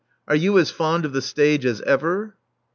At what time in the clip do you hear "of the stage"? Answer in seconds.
1.05-1.63